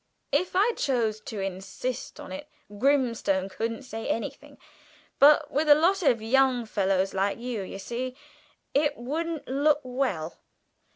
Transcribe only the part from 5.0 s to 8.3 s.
but with a lot of young fellows like you, you see,